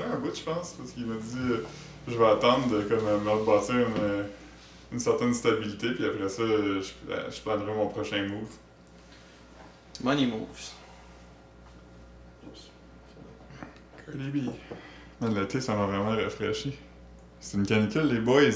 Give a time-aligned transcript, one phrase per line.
[0.00, 1.64] resté un bout, je pense, parce qu'il m'a dit euh,
[2.08, 4.24] je vais attendre de comme, me rebâtir une,
[4.92, 8.50] une certaine stabilité, puis après ça, je, je prendrai mon prochain move.
[10.02, 10.72] Money moves.
[14.04, 14.50] Cardi B.
[15.20, 16.76] Man, L'été, ça m'a vraiment rafraîchi.
[17.38, 18.40] C'est une canicule, les boys.
[18.40, 18.48] Ouais.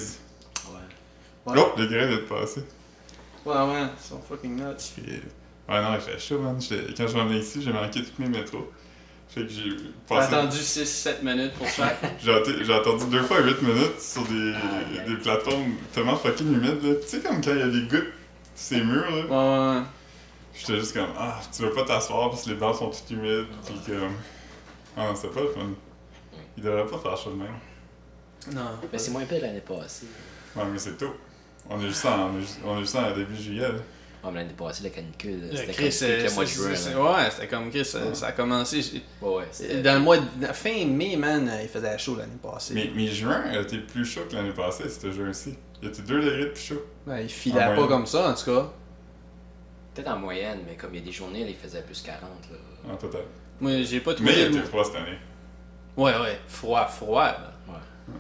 [1.47, 1.55] Ouais.
[1.57, 2.65] Oh, le grain vient de passer.
[3.45, 5.23] Ouais, ouais, ils sont fucking nuts.
[5.69, 6.59] Ouais, non, il fait chaud, man.
[6.97, 8.73] Quand je revenais ici, j'ai manqué tous mes métros.
[9.29, 9.71] Fait que j'ai
[10.09, 10.35] T'as passé.
[10.35, 11.99] attendu 6-7 minutes pour chaque.
[12.25, 15.05] J'ai atte- j'ai attendu deux fois 8 minutes sur des, aïe.
[15.09, 16.95] des plateformes tellement fucking humides, là.
[17.03, 18.13] Tu sais, comme quand il y a des gouttes
[18.55, 19.75] sur ces murs, là.
[19.75, 19.87] Ouais, ouais,
[20.55, 23.47] J'étais juste comme, ah, tu veux pas t'asseoir parce que les bancs sont tout humides,
[23.67, 24.15] pis comme.
[24.97, 25.61] Ah non, c'était pas le fun.
[26.57, 28.55] Il devrait pas faire chaud de même.
[28.55, 28.71] Non.
[28.91, 30.07] Mais c'est moins pire l'année passée.
[30.55, 31.15] Ouais, mais c'est tôt.
[31.69, 33.75] On est juste en, on est juste- on est juste en début juillet, là.
[34.27, 36.49] Ah, mais l'année passée, la canicule, Le c'était Chris, comme c'était euh, le mois de
[36.49, 37.15] juin.
[37.15, 39.03] Ouais, c'était comme Chris, ça, ça a commencé.
[39.23, 42.75] Ouais, ouais, Dans le mois de fin mai, man, il faisait chaud l'année passée.
[42.75, 45.55] Mais, mais juin a été plus chaud que l'année passée, c'était juin-ci.
[45.81, 46.83] Il était 2 degrés de plus chaud?
[47.07, 47.89] Ouais, il filait En pas moyenne.
[47.89, 48.73] comme ça, en tout cas.
[49.95, 52.23] Peut-être en moyenne, mais comme il y a des journées, là, il faisait plus 40.
[52.51, 52.57] Là.
[52.91, 53.29] Ah, peut-être.
[53.61, 54.31] Moi, j'ai pas trouvé.
[54.33, 55.19] Mais il a le- été froid cette année.
[55.97, 57.25] Ouais, ouais, froid, froid.
[57.25, 57.53] là.
[57.69, 58.15] Ouais.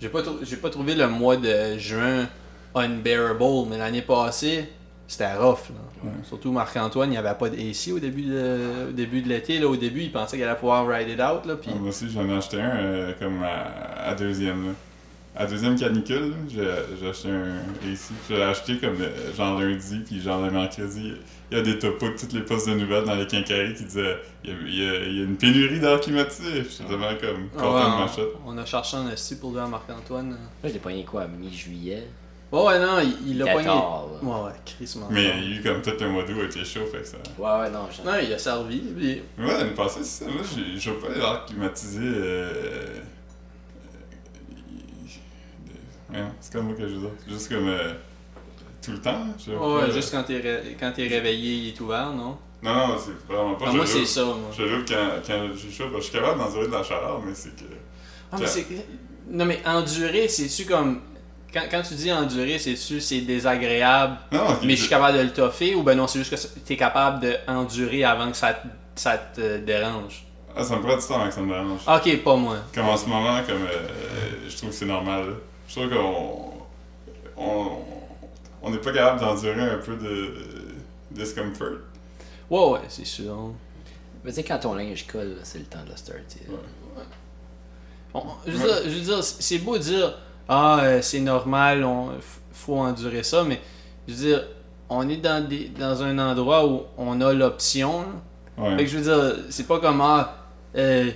[0.00, 2.28] J'ai pas, j'ai pas trouvé le mois de juin
[2.74, 4.68] unbearable, mais l'année passée,
[5.08, 5.70] c'était rough.
[5.70, 6.04] Là.
[6.04, 6.10] Ouais.
[6.22, 9.58] Surtout Marc-Antoine, il n'y avait pas d'AC au début de, au début de l'été.
[9.58, 9.66] Là.
[9.66, 11.44] Au début, il pensait qu'il allait pouvoir ride it out.
[11.46, 11.70] Là, puis...
[11.74, 14.66] Ah, Moi aussi, j'en ai acheté un euh, comme à, à deuxième.
[14.68, 14.72] Là.
[15.36, 18.12] À deuxième canicule, j'ai acheté un ici.
[18.28, 21.12] Je l'ai acheté comme euh, genre lundi, puis genre le mercredi.
[21.50, 23.84] Il y a des topos de toutes les postes de nouvelles dans les quincailleries qui
[23.84, 26.64] disaient il y a, il y a- il y a une pénurie d'air climatisé.
[26.68, 28.32] J'étais vraiment comme Ah content ouais, de ma shot.
[28.46, 30.30] on, a cherché en esti pour dire à Marc-Antoine.
[30.32, 30.36] Là,
[30.68, 32.06] je l'ai pogné quoi, mi-juillet?
[32.50, 33.68] Ouais, ouais, non, il, l'a pogné.
[33.68, 36.64] Ouais, ouais, Chris Mais il y a eu comme tout un mois d'août, il était
[36.64, 37.18] chaud, fait que ça.
[37.38, 37.86] Ouais, ouais, non.
[38.04, 38.78] Non, il a servi.
[38.78, 40.30] puis- Mais ouais, l'année passée, c'est ça.
[40.30, 42.00] Moi, j'ai- je veux pas l'air climatisé.
[42.02, 42.94] Euh,
[46.14, 47.10] euh, ouais, c'est comme moi que je veux dire.
[47.28, 47.92] Juste comme euh,
[48.82, 49.26] tout le temps.
[49.44, 52.38] Je veux Ouais, pas- juste quand t'es, ré- quand t'es réveillé, il est ouvert, non?
[52.62, 53.66] Non, non, c'est vraiment pas.
[53.68, 54.36] Ah, je moi, c'est ça, moi.
[54.56, 55.84] Je l'ouvre quand, quand j'ai chaud.
[55.96, 57.64] Je suis capable d'endurer de la chaleur, mais c'est que.
[58.32, 58.66] Ah, mais c'est...
[59.30, 61.00] Non, mais endurer, c'est-tu comme...
[61.52, 65.32] Quand, quand tu dis endurer, c'est-tu c'est désagréable, Non, mais je suis capable de le
[65.32, 69.16] toffer, ou ben non, c'est juste que t'es capable d'endurer avant que ça, te- ça
[69.16, 70.26] te dérange?
[70.54, 71.80] Ah, ça me prend du temps avant que ça me dérange.
[71.86, 72.56] Ok, pas moi.
[72.74, 73.88] Comme en ce moment, comme euh,
[74.48, 75.24] je trouve que c'est normal.
[75.68, 76.52] Je trouve qu'on.
[77.36, 77.68] On
[78.60, 80.34] on n'est pas capable d'endurer un peu de
[81.12, 81.78] discomfort.
[82.50, 83.52] Ouais, ouais, c'est sûr.
[84.24, 86.40] Mais tu sais, quand ton linge colle, là, c'est le temps de le starter.
[86.48, 86.54] là.
[86.96, 87.02] Ouais.
[88.14, 91.84] On- je, veux dire, je veux dire, c'est beau de dire ah euh, c'est normal,
[91.84, 92.10] on
[92.52, 93.60] faut endurer ça, mais
[94.06, 94.44] je veux dire
[94.88, 98.04] on est dans des dans un endroit où on a l'option.
[98.56, 98.76] Ouais.
[98.76, 100.36] Fait que je veux dire c'est pas comme ah
[100.76, 101.10] euh,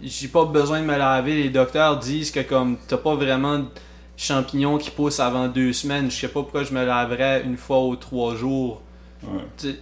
[0.00, 1.42] j'ai pas besoin de me laver.
[1.44, 3.66] Les docteurs disent que comme t'as pas vraiment de
[4.16, 6.10] champignons qui poussent avant deux semaines.
[6.10, 8.82] Je sais pas pourquoi je me laverais une fois ou trois jours.
[9.22, 9.40] Ouais.
[9.56, 9.76] Tu-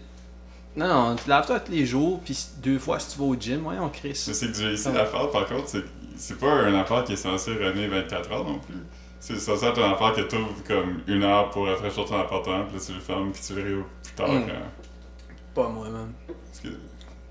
[0.77, 3.25] non, non, tu te laves toi tous les jours, puis deux fois si tu vas
[3.25, 4.15] au gym, voyons Chris.
[4.15, 5.85] C'est l'affaire, par contre, c'est
[6.21, 8.75] c'est pas un affaire qui est censé runner 24 heures non plus.
[9.19, 10.37] C'est censé être une affaire que tu
[10.67, 13.63] comme une heure pour rafraîchir ton appartement, puis là tu le fermes, puis tu le
[13.63, 14.29] réouvres plus tard.
[14.33, 14.47] Mm.
[14.47, 16.13] quand- Pas moi, même.
[16.47, 16.69] Parce que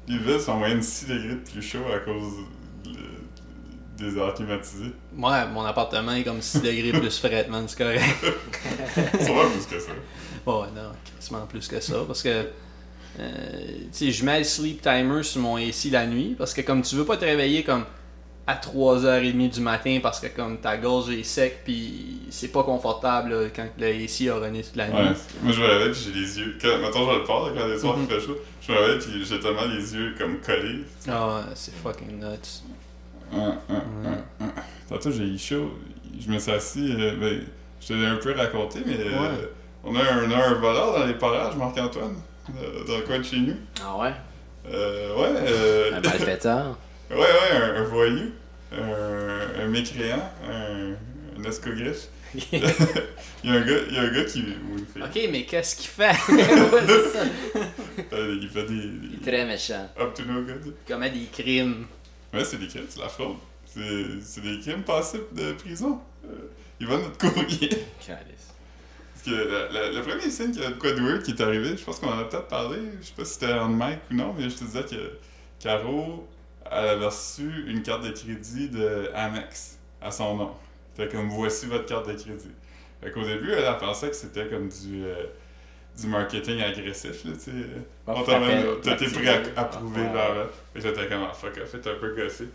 [0.07, 2.33] les villes sont en moyenne 6 degrés de plus chaud à cause
[2.85, 4.91] de- des heures climatisées.
[5.17, 8.03] Ouais, mon appartement est comme 6 degrés plus fret, man, c'est correct.
[8.93, 9.91] C'est vrai plus que ça.
[10.45, 11.95] Ouais, non, quasiment plus que ça.
[12.07, 12.29] Parce que,
[13.19, 16.35] euh, tu sais, je mets le sleep timer sur mon AC la nuit.
[16.37, 17.83] Parce que, comme tu veux pas te réveiller comme
[18.49, 23.29] à 3h30 du matin parce que, comme ta gorge est sec, puis c'est pas confortable
[23.29, 24.95] là, quand le AC a runné toute la nuit.
[24.95, 25.13] Ouais.
[25.43, 26.57] Moi je me réveille puis j'ai les yeux.
[26.59, 29.23] Quand, mettons je le pars, quand les soirs il fait chaud, je me réveille puis
[29.25, 30.79] j'ai tellement les yeux comme collés.
[31.07, 32.63] Ah, ouais, c'est fucking nuts.
[33.31, 33.81] Hum, hum,
[34.41, 34.47] hum.
[34.89, 35.71] Tantôt j'ai eu chaud,
[36.19, 37.41] je me suis assis, euh, ben,
[37.79, 39.49] je te l'ai un peu raconté, mais euh, Ouais.
[39.83, 42.15] on, a un, on a un voleur dans les parages, Marc-Antoine,
[42.59, 43.55] euh, dans le coin de chez nous.
[43.85, 44.13] Ah ouais?
[44.73, 46.77] Euh, ouais, euh, Un malfaiteur?
[47.09, 48.31] ouais, ouais, un, un voyou,
[48.71, 50.93] un, un mécréant, un,
[51.37, 52.07] un escogriffe.
[52.53, 54.43] il, y a un gars, il y a un gars qui.
[54.43, 55.01] fille.
[55.01, 56.11] Ok, mais qu'est-ce qu'il fait?
[58.13, 58.73] Euh, Il fait des.
[58.73, 59.89] Il est très méchant.
[59.99, 60.61] up to no good.
[60.87, 61.85] Il commet des crimes.
[62.33, 63.37] Ouais, c'est des crimes, c'est la fraude.
[63.65, 63.81] C'est
[64.21, 65.99] c'est des crimes passibles de prison.
[66.25, 66.29] Euh,
[66.79, 67.69] il va notre courrier.
[68.05, 68.53] Calice.
[69.13, 71.31] Parce que le, le- le premier signe qu'il y a de quoi de weird qui
[71.31, 73.67] est arrivé, je pense qu'on en a peut-être parlé, je sais pas si c'était en
[73.69, 75.11] mic ou non, mais je te disais que
[75.59, 76.27] Caro,
[76.71, 80.51] elle avait reçu une carte de crédit de Amex à son nom.
[80.95, 82.51] Fait comme voici votre carte de crédit.
[83.01, 85.23] Fait qu'au début, elle, elle pensait que c'était comme du, euh,
[85.99, 87.51] du marketing agressif, là, tu sais.
[88.07, 89.21] On T'as été t'activer.
[89.23, 90.13] prêt à approuver Ouais.
[90.13, 90.45] vers là.
[90.73, 92.45] Fait que j'étais comme, ah, fuck, fait, un peu gossé.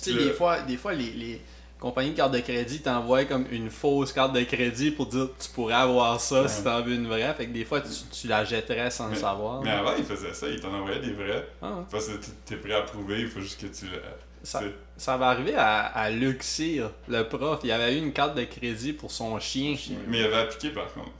[0.00, 1.40] Tu sais, des fois, des fois les, les
[1.80, 5.48] compagnies de carte de crédit t'envoient comme une fausse carte de crédit pour dire tu
[5.50, 7.32] pourrais avoir ça si t'en veux une vraie.
[7.34, 9.62] Fait que des fois, tu, tu la jetterais sans le savoir.
[9.62, 11.46] Mais avant, ils faisaient ça, ils t'en envoyaient des vrais.
[11.62, 12.12] Ah, Parce que
[12.44, 13.98] t'es- prêt à prouver, il faut juste que tu la.
[14.42, 14.62] ça,
[14.96, 17.60] ça va arriver à, à Luc Cyr, le prof.
[17.62, 19.76] Il avait eu une carte de crédit pour son chien.
[20.08, 21.10] Mais il avait appliqué par contre.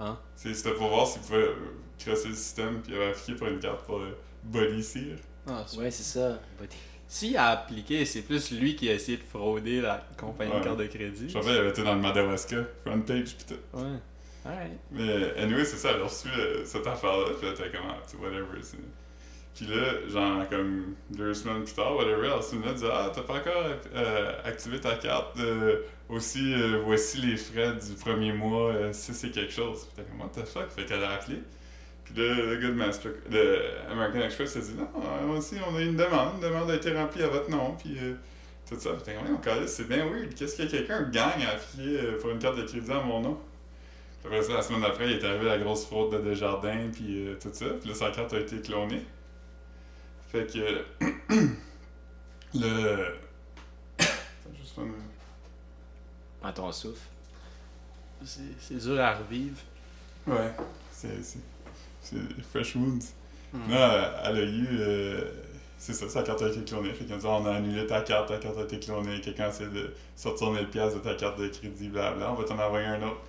[0.00, 0.16] Hein?
[0.36, 1.54] C'était pour voir s'il pouvait euh,
[2.02, 5.18] crosser le système, puis il avait appliqué pour une carte pour le body sear.
[5.46, 6.38] Ah, c'est- Ouais, c'est ça.
[7.12, 10.60] S'il a appliqué, c'est plus lui qui a essayé de frauder la compagnie Ouais.
[10.60, 11.28] de carte de crédit.
[11.28, 12.56] Je rappelle, il avait été dans le Madawaska,
[12.86, 13.78] front page, pis tout.
[13.78, 13.98] Ouais.
[14.46, 14.72] Alright.
[14.90, 17.98] Mais anyway, c'est ça, elle a reçu euh, cette affaire-là, puis là, t'es comme, ah,
[18.18, 18.58] whatever.
[19.54, 23.66] Puis là, genre, comme deux semaines plus tard, whatever, elle dire, ah, t'as pas encore
[23.94, 29.30] euh, activé ta carte, euh, aussi, euh, voici les frais du premier mois, si c'est
[29.30, 29.86] quelque chose.
[29.94, 30.70] Puis t'es comme, what the fuck?
[30.70, 31.36] Fait qu'elle a appelé.
[32.14, 35.80] Puis le gars de Master, le American Express a dit, non, euh, aussi, on a
[35.80, 38.14] une demande, une demande a été remplie à votre nom, puis euh,
[38.68, 38.90] tout ça.
[38.90, 39.16] Que, ouais,
[39.62, 40.34] on c'est bien weird.
[40.34, 43.38] Qu'est-ce que quelqu'un gagne à appliquer euh, pour une carte de crédit à mon nom?
[44.22, 47.28] Puis Après ça, la semaine d'après, il est arrivé la grosse fraude de Desjardins, puis
[47.28, 47.66] euh, tout ça.
[47.80, 49.04] Puis là, sa carte a été clonée.
[50.28, 50.84] Fait que.
[52.54, 53.06] le.
[53.98, 57.00] Attends, juste une- ton souffle.
[58.24, 59.56] C'est c'est dur à revivre.
[60.26, 60.52] Ouais.
[60.90, 61.22] C'est.
[62.52, 63.14] Fresh Wounds.
[63.52, 63.70] Hmm.
[63.70, 64.66] Là, elle a eu.
[64.80, 65.20] euh,
[65.78, 66.92] c'est ça, sa carte a été clonée.
[66.92, 69.20] Fait qu'ils ont dit on a annulé ta carte, ta carte a été clonée.
[69.20, 72.30] Quelqu'un essaie de sortir 1000$ piastres de ta carte de crédit, blabla.
[72.30, 73.20] On va t'en envoyer un autre.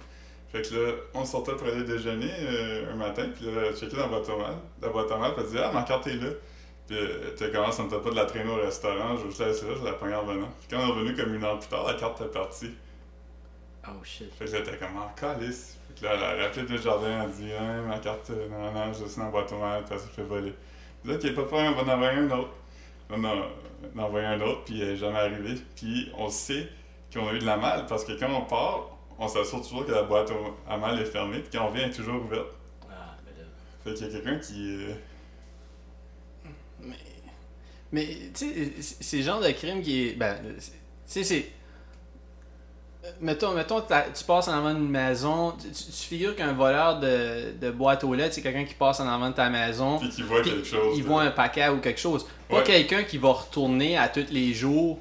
[0.52, 3.96] Fait que là, on sortait pour aller déjeuner euh, un matin, puis là, elle checké
[3.96, 4.56] dans la boîte à mal.
[4.84, 6.30] La boîte à mal, puis elle dit Ah, ma carte est là.
[6.88, 9.28] Puis euh, t'as commencé, ça me tente pas de la traîner au restaurant, je vais
[9.30, 10.50] juste la laisser là, je la pogne en venant.
[10.60, 12.72] Puis quand on est revenu comme une heure plus tard, la carte était partie.
[13.88, 14.32] Oh shit.
[14.38, 15.78] Fait que là, t'es comme en calice.
[15.96, 18.72] Fait que là, elle a rappelé Desjardins, elle a dit Ah, ma carte, euh, non,
[18.72, 20.54] non, je suis dans la boîte aux mal, puis elle s'est fait voler.
[21.04, 22.52] Puis là, ok, pas de problème, on va en envoyer un autre.
[23.10, 23.30] On a
[23.98, 25.56] a envoyé un autre, puis elle est jamais arrivé.
[25.76, 26.70] Puis on sait
[27.14, 29.92] qu'on a eu de la malle, parce que quand on part, on s'assure toujours que
[29.92, 32.48] la boîte au- à mal est fermée, puis quand on vient, elle est toujours ouverte.
[32.90, 33.32] Ah, là.
[33.84, 34.86] Fait qu'il y a quelqu'un qui.
[34.86, 34.94] euh,
[36.80, 36.96] Mais,
[37.92, 38.48] mais tu
[38.82, 40.14] sais, c'est- le genre de crime qui est.
[40.16, 41.52] Ben, c'est- tu sais, c'est.
[43.06, 47.00] Euh, Mettons, mettons tu passes en avant d'une maison, tu, tu- tu figures qu'un voleur
[47.00, 50.10] de, de boîte aux lettres, c'est quelqu'un qui passe en avant de ta maison, Puis
[50.10, 50.98] qui voit quelque chose.
[50.98, 52.26] il voit un paquet ou quelque chose.
[52.50, 52.64] Pas Ouais.
[52.64, 55.00] quelqu'un qui va retourner à tous les jours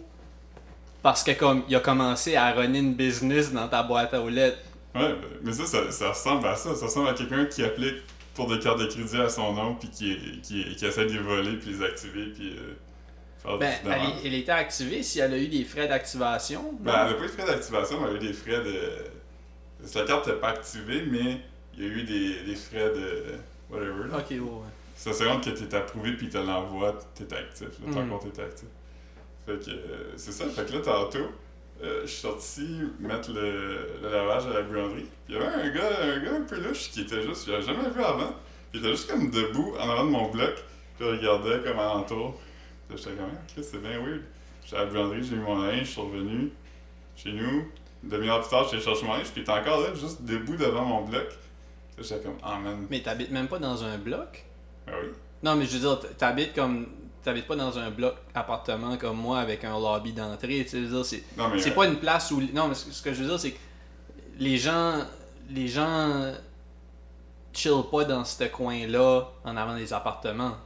[1.02, 4.58] parce que comme il a commencé à runner une business dans ta boîte aux lettres.
[4.94, 6.74] Ouais, mais ça, ça, ça ressemble à ça.
[6.74, 7.96] Ça ressemble à quelqu'un qui applique
[8.34, 11.18] pour des cartes de crédit à son nom, puis qui, qui, qui essaie de les
[11.18, 12.74] voler, puis les activer, puis euh,
[13.42, 13.72] faire Ben,
[14.24, 16.72] elle, était activée si elle a eu des frais d'activation.
[16.80, 19.94] Ben, elle n'a pas eu de frais d'activation, mais elle a eu des frais de.
[19.94, 21.40] La carte n'était pas activée, mais
[21.76, 23.34] il y a eu des, des frais de.
[23.70, 24.08] Whatever.
[24.10, 24.18] là.
[24.18, 24.38] Ok, ouais.
[24.94, 27.66] Ça seconde que tu es approuvé, puis tu l'envoies, tu es actif.
[27.84, 28.10] Là, ton Mhm.
[28.10, 28.68] compte est actif.
[29.46, 30.44] Fait que euh, c'est ça.
[30.46, 31.32] Fait que là, tantôt,
[31.82, 32.68] euh, je suis sorti
[33.00, 35.06] mettre le, le lavage à la buanderie.
[35.26, 37.50] Puis il y avait un gars, un gars un peu louche qui était juste, je
[37.52, 38.34] l'avais jamais vu avant.
[38.72, 40.54] Il était juste comme debout en avant de mon bloc.
[40.98, 42.40] Puis il regardait comme alentour.
[42.96, 44.22] J'étais comme, ah, Chris, c'est bien weird.
[44.64, 46.52] J'étais à la buanderie, j'ai mis mon linge, je suis revenu
[47.16, 47.64] chez nous.
[48.04, 50.84] Une demi-heure plus tard, j'étais chercher mon linge, puis était encore là, juste debout devant
[50.84, 51.26] mon bloc.
[51.98, 54.44] J'étais comme, ah man, Mais t'habites même pas dans un bloc?
[54.88, 55.10] ah oui.
[55.42, 56.86] Non, mais je veux dire, t'habites comme.
[57.22, 60.66] T'habites pas dans un bloc appartement comme moi avec un lobby d'entrée.
[60.68, 61.22] Tu sais, c'est.
[61.58, 62.40] C'est euh, pas une place où.
[62.52, 63.58] Non, mais ce que je veux dire, c'est que
[64.38, 65.04] les gens.
[65.50, 66.32] Les gens.
[67.52, 70.56] chill pas dans ce coin-là en avant des appartements.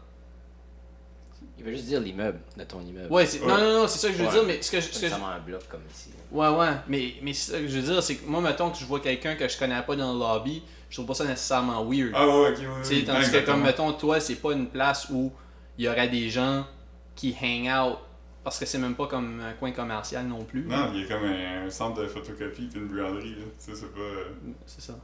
[1.58, 3.10] Il veut juste dire l'immeuble de ton immeuble.
[3.12, 3.46] Ouais, c'est- Ouais.
[3.48, 4.32] non, non, non, c'est ça que je veux Ouais.
[4.32, 4.86] dire, mais ce que je.
[4.88, 6.10] Pas ce que je- nécessairement un bloc comme ici.
[6.30, 8.76] Ouais, ouais, mais, mais c'est ça que je veux dire, c'est que moi, mettons que
[8.78, 11.82] je vois quelqu'un que je connais pas dans le lobby, je trouve pas ça nécessairement
[11.84, 12.12] weird.
[12.14, 13.04] Ah ouais, ok, sais, oui.
[13.04, 13.54] tandis que exactement.
[13.56, 15.32] comme mettons toi, c'est pas une place où
[15.78, 16.66] il y aurait des gens
[17.14, 17.98] qui hang out
[18.44, 20.64] parce que c'est même pas comme un coin commercial non plus.
[20.66, 23.44] Non, il y a comme un, un centre de photocopie puis une buanderie, là.
[23.58, 24.00] Tu sais, c'est pas.
[24.00, 24.24] euh,
[24.66, 24.94] C'est ça.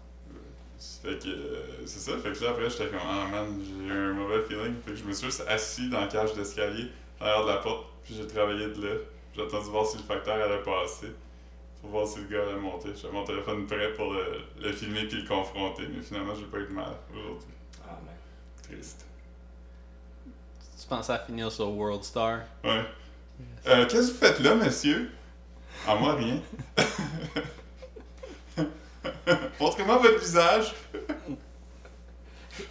[1.02, 1.28] Fait que.
[1.28, 4.42] euh, c'est ça, fait que là, après, j'étais comme, ah man, j'ai eu un mauvais
[4.42, 4.74] feeling.
[4.84, 7.86] Fait que je me suis juste assis dans la cage d'escalier, derrière de la porte,
[8.04, 8.94] puis j'ai travaillé de là.
[9.34, 11.08] J'ai attendu voir si le facteur allait passer.
[11.80, 12.90] Pour voir si le gars allait monter.
[12.94, 14.24] J'avais mon téléphone prêt pour le,
[14.60, 17.48] le filmer puis le confronter, mais finalement, j'ai pas eu de mal aujourd'hui.
[17.84, 18.14] Ah, man.
[18.62, 19.04] Triste.
[20.80, 22.40] Tu pensais à finir sur World Star?
[22.62, 22.84] Ouais.
[23.66, 25.10] Euh, Qu'est-ce que vous faites là, monsieur?
[25.88, 26.40] À moi, rien.
[29.60, 30.74] Montrez-moi votre visage.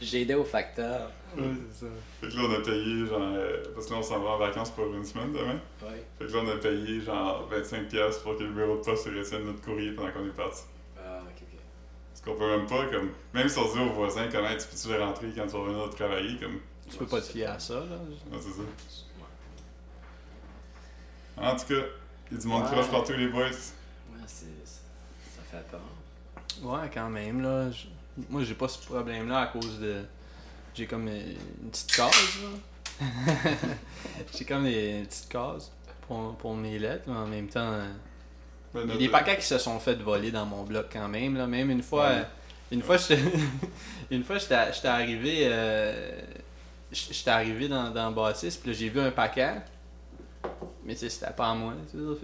[0.01, 1.11] J'ai aidé au facteur.
[1.35, 1.91] Ouais, c'est ça.
[2.19, 4.37] Fait que là, on a payé, genre, euh, parce que là, on s'en va en
[4.37, 5.59] vacances pour une semaine demain.
[5.81, 6.03] Ouais.
[6.19, 9.05] Fait que là, on a payé, genre, 25$ piastres pour que le bureau de poste
[9.07, 10.63] retienne notre courrier pendant qu'on est parti.
[10.99, 11.59] Ah, ok, ok.
[12.09, 14.99] Parce qu'on peut même pas, comme, même si on dit aux voisins, comment tu peux-tu
[15.01, 17.75] rentrer quand tu vas revenir de travailler, comme, Tu peux pas te fier à ça,
[17.75, 17.81] là.
[18.31, 18.63] non, c'est ça.
[21.37, 21.85] En tout cas,
[22.29, 22.87] il y a du monde Ouais.
[22.91, 23.43] partout, les boys.
[23.45, 23.51] Ouais,
[24.27, 24.81] c'est, ça,
[25.37, 25.79] ça fait peur.
[26.61, 27.69] Ouais, quand même, là.
[28.29, 30.03] Moi, j'ai pas ce problème-là à cause de.
[30.73, 33.05] J'ai comme une petite case, là.
[34.37, 35.71] j'ai comme des petites cases
[36.07, 37.79] pour, pour mes lettres, mais en même temps.
[38.73, 41.07] Ben, Il y a des paquets qui se sont fait voler dans mon bloc quand
[41.07, 41.47] même, là.
[41.47, 42.09] Même une fois.
[42.09, 42.25] Ouais.
[42.71, 42.95] Une fois,
[44.11, 45.39] une fois, j'étais arrivé.
[45.45, 46.21] euh,
[46.91, 49.55] J'étais arrivé dans, dans la bâtisse, puis j'ai vu un paquet.
[50.83, 51.73] Mais tu sais, c'était pas à moi,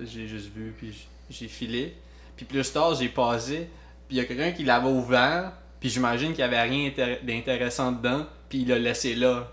[0.04, 1.96] J'ai juste vu, puis j'ai filé.
[2.36, 3.70] Puis plus tard, j'ai passé,
[4.08, 7.24] puis il y a quelqu'un qui l'avait ouvert, puis j'imagine qu'il y avait rien intér-
[7.26, 9.48] d'intéressant dedans, puis il l'a laissé là.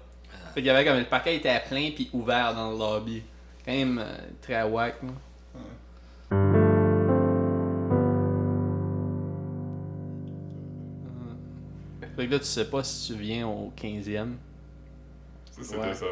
[0.54, 3.22] Fait qu'il y avait comme le paquet était plein, puis ouvert dans le lobby.
[3.64, 5.08] Quand même euh, très whack, là.
[12.16, 14.34] Fait que là, tu sais pas si tu viens au 15e.
[15.50, 15.88] Ça, c'est Ouais.
[15.88, 16.10] décevant.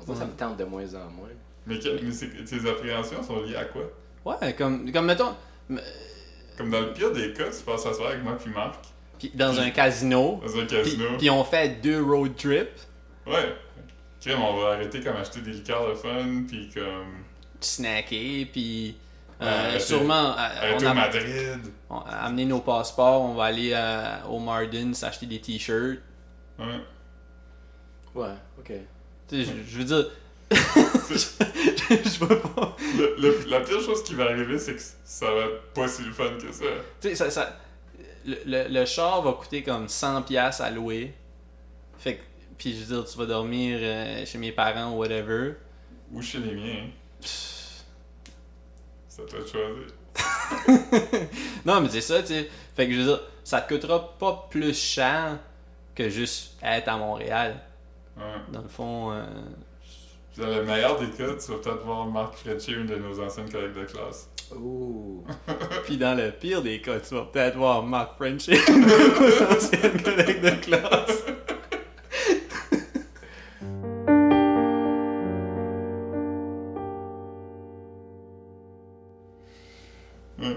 [0.00, 1.28] Dirait que ça me tente de moins en moins.
[1.66, 3.82] Mais, que- mais c'est- tes appréhensions sont liées à quoi?
[4.24, 5.34] Ouais, comme, comme mettons,
[6.56, 8.76] Comme dans le pire des cas, tu passes s'asseoir avec moi puis Marc
[9.18, 11.04] pis dans un casino, dans un puis casino.
[11.18, 12.80] puis on fait deux road trips,
[13.26, 13.54] Ouais.
[14.20, 17.22] Crème, on va arrêter comme acheter des liqueurs de fun, puis comme
[17.60, 18.96] snacker, puis
[19.40, 21.60] euh, sûrement euh, on a, Madrid.
[21.88, 26.00] on a amené nos passeports, on va aller euh, au Marden s'acheter des t-shirts.
[26.58, 26.80] Ouais.
[28.14, 28.72] Ouais, ok.
[29.28, 30.10] Tu sais, je, je veux dire,
[30.50, 32.76] je, je veux pas.
[33.00, 36.02] Le- le- la pire chose qui va arriver, c'est que ça va être pas si
[36.02, 36.64] le fun que ça.
[37.00, 37.56] Tu sais, ça, ça-
[38.26, 41.14] le, le, char va coûter comme 100$ piastres à louer.
[41.98, 42.22] Fait que,
[42.58, 45.54] puis je veux dire, tu vas dormir euh, chez mes parents ou whatever.
[46.12, 46.86] Ou chez les miens.
[49.08, 49.86] Ça doit être choisir.
[51.64, 52.50] Non, mais c'est ça, tu sais.
[52.74, 55.38] Fait que je veux dire, ça te coûtera pas plus cher
[55.94, 57.60] que juste être à Montréal.
[58.16, 58.22] Ouais.
[58.52, 59.24] Dans le fond, euh,
[60.38, 63.50] dans le meilleur des cas, tu vas peut-être voir Marc Frenchier, une de nos anciennes
[63.50, 64.28] collègues de classe.
[64.56, 65.24] Ouh.
[65.84, 70.40] puis dans le pire des cas, tu vas peut-être voir Mark Frenchy, nos anciennes collègues
[70.40, 71.24] de classe.
[80.38, 80.56] Ouais.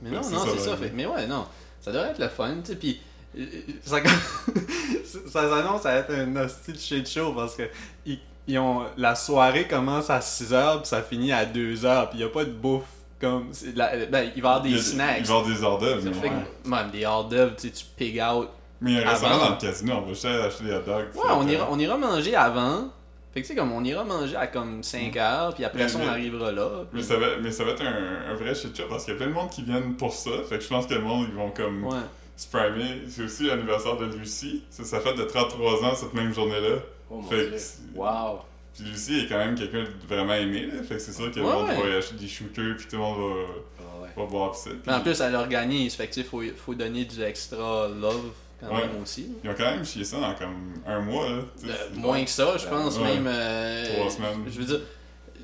[0.00, 0.76] Mais non, non, c'est ça.
[0.76, 1.46] Fait, mais ouais, non.
[1.80, 2.76] Ça devrait être le fun, tu sais.
[2.76, 3.00] Puis
[3.38, 3.44] euh,
[3.82, 3.98] ça,
[5.26, 7.64] ça s'annonce à être un hostile shit show parce que
[8.06, 12.18] ils, ils ont, la soirée commence à 6h puis ça finit à 2h puis il
[12.18, 12.84] n'y a pas de bouffe.
[13.18, 15.16] Comme, la- ben, il va y avoir Il des a- snacks.
[15.20, 16.34] Il va y avoir des hors d'œuvre, Ça mais fait ouais.
[16.66, 18.48] même des hors d'œuvre, tu sais, tu pig out.
[18.82, 19.44] Mais il y a un restaurant Avant.
[19.46, 21.06] dans le casino, on va juste acheter des hot dogs.
[21.14, 22.88] Ouais, on ira, on ira manger avant.
[23.32, 25.88] Fait que tu sais, comme on ira manger à comme 5 heures, puis après Mais-
[25.88, 26.68] ça, on mais- arrivera là.
[26.92, 29.16] Mais ça, va, mais ça va être un, un vrai shit show parce qu'il y
[29.16, 30.30] a plein de monde qui viennent pour ça.
[30.46, 31.96] Fait que je pense que le monde, ils vont comme Ouais.
[32.36, 33.00] se primer.
[33.08, 34.62] C'est aussi l'anniversaire de Lucie.
[34.68, 36.80] C'est sa fête de 33 ans cette même journée-là.
[37.10, 37.50] Oh mon Fait dieu.
[37.52, 38.40] que c'est- Wow.
[38.74, 40.66] Puis Lucie est quand même quelqu'un de vraiment aimé.
[40.66, 40.82] Là.
[40.82, 41.90] Fait que c'est sûr que le Ouais, monde ouais.
[41.92, 44.08] va acheter des shooters puis tout le monde va, ouais.
[44.16, 44.70] va boire pis ça.
[44.70, 45.94] Puis Mais en plus, elle organise.
[45.94, 49.28] Fait que tu sais, faut, faut donner du extra love quand même aussi.
[49.42, 51.26] Ils ont quand même chié ça dans comme un mois.
[51.28, 51.36] Là.
[51.64, 53.26] Euh, moins que ça, je pense, même.
[53.26, 54.44] euh, Trois semaines.
[54.46, 54.80] Je veux dire,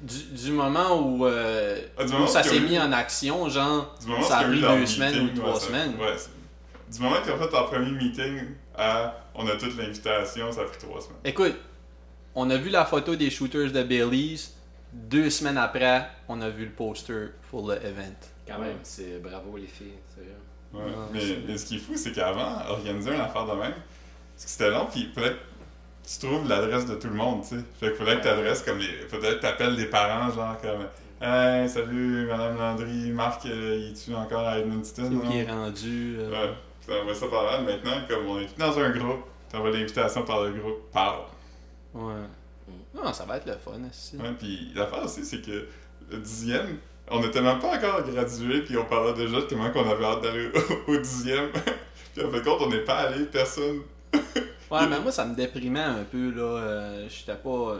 [0.02, 3.96] du, du moment où, euh, Ah, du où ça s'est eu- mis en action, genre,
[4.28, 5.94] ça a pris deux semaines ou trois semaines.
[5.98, 6.16] ouais,
[6.92, 8.40] du moment qu'ils ont fait leur premier meeting
[8.76, 11.18] à on a toute l'invitation, ça a pris trois semaines.
[11.24, 11.54] Écoute,
[12.34, 14.56] on a vu la photo des shooters de Bailey's.
[14.92, 18.12] Deux semaines après, on a vu le poster pour le event.
[18.46, 20.32] Quand même, c'est bravo les filles, sérieux.
[20.74, 20.92] Ouais.
[21.46, 23.74] Mais, ce qui est fou, c'est qu'avant, organiser une affaire de même,
[24.36, 25.36] c'était long, puis il fallait que
[26.06, 27.62] tu trouves l'adresse de tout le monde, tu sais.
[27.80, 29.08] Fait qu'il fallait que tu adresses comme les.
[29.08, 30.86] Fallait que tu appelles des parents, genre comme.
[31.20, 35.20] Hey, salut, Madame Landry, Marc, euh, il est-tu encore à Edmundston?
[35.22, 36.16] C'est qui est rendu.
[36.18, 36.54] euh, Ouais,
[36.86, 37.60] ça envoie ça par là.
[37.60, 41.22] Maintenant, comme on est tous dans un groupe, t'envoies l'invitation par le groupe, parle.
[41.94, 42.12] ouais.
[42.94, 44.16] Non, ça va être le fun, aussi.
[44.16, 45.66] Ouais, puis l'affaire aussi, c'est que
[46.10, 46.78] le dixième,
[47.10, 50.22] on n'était même pas encore gradué, puis on parlait déjà de comment qu'on avait hâte
[50.22, 50.48] d'aller
[50.88, 51.50] au, au dixième.
[52.14, 53.80] puis en fait, compte, on n'est pas allé, personne.
[54.70, 56.42] Ouais, mais moi, ça me déprimait un peu, là.
[56.42, 57.76] euh, J'étais pas.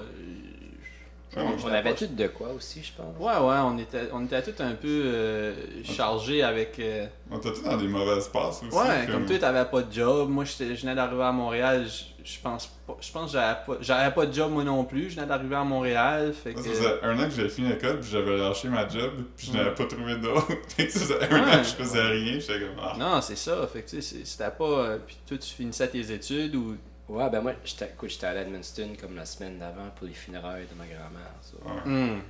[1.34, 3.16] Ouais, On avait tout de quoi aussi, je pense.
[3.18, 6.78] Ouais, ouais, on était, on était tous un peu euh, chargés avec.
[6.78, 8.76] euh, On était tous dans des mauvaises passes aussi.
[8.76, 10.28] Ouais, comme toi, t'avais pas de job.
[10.28, 11.86] Moi, j'étais- je venais d'arriver à Montréal.
[12.24, 12.96] Je pense pas.
[13.00, 15.08] Je pense que j'avais pas, j'avais pas de job, moi non plus.
[15.10, 16.32] Je venais d'arriver à Montréal.
[16.34, 16.60] Fait que.
[16.60, 19.46] Moi, ça faisait un an que j'avais fini l'école, puis j'avais lâché ma job, puis
[19.48, 19.74] je n'avais Ouais.
[19.74, 20.46] pas trouvé d'autre.
[20.78, 21.50] Ça faisait un Ouais.
[21.54, 22.76] an que je faisais rien, j'étais comme.
[22.80, 22.94] Ah.
[22.98, 23.66] Non, c'est ça.
[23.72, 24.64] Fait que tu sais, c'était pas.
[24.64, 26.76] euh, Puis toi, tu finissais tes études ou.
[27.12, 30.14] Ouais, ben moi, j'étais écoute, j'étais allé à Edmundston comme la semaine d'avant pour les
[30.14, 31.34] funérailles de ma grand-mère.
[31.42, 31.56] Ça.
[31.62, 31.90] Ouais.
[31.92, 32.20] Hmm.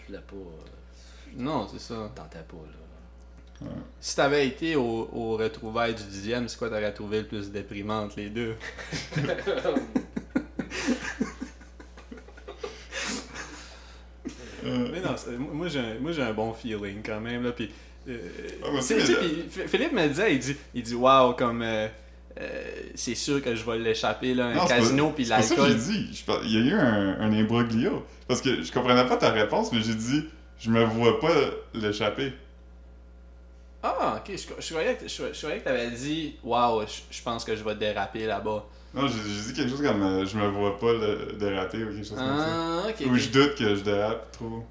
[0.00, 0.34] Je voulais pas.
[0.34, 2.10] euh, Non, c'est ça.
[2.10, 3.66] je tentais pas, là.
[4.00, 8.04] Si t'avais été au, au retrouvailles du dixième, c'est quoi t'aurais trouvé le plus déprimant
[8.04, 8.56] entre les deux?
[14.64, 17.44] Euh, c'est- moi, j'ai un, moi, j'ai un bon feeling quand même.
[17.44, 17.70] Là, puis,
[18.08, 18.18] euh,
[18.74, 18.80] mais-
[19.68, 21.62] Philippe me disait, il dit, il dit Waouh, comme.
[21.62, 21.88] euh,
[22.38, 22.62] euh,
[22.94, 25.54] c'est sûr que je vais l'échapper, là, un Non, c'est casino, puis C'est pour ça
[25.56, 25.80] que l'alcool.
[25.80, 26.24] j'ai dit.
[26.44, 28.04] Il y a eu un, un imbroglio.
[28.28, 30.24] Parce que je comprenais pas ta réponse, mais j'ai dit,
[30.58, 31.34] je me vois pas
[31.74, 32.32] l'échapper.
[33.82, 37.22] Ah, ok, je, je croyais que, je, je croyais que t'avais dit Waouh, je, je
[37.22, 38.66] pense que je vais déraper là-bas.
[38.92, 41.98] Non, j'ai dit quelque chose comme euh, je me vois pas le déraper ou quelque
[42.06, 42.46] chose comme ça.
[42.46, 43.06] Ah.
[43.06, 44.64] Ou je doute que je dérape trop.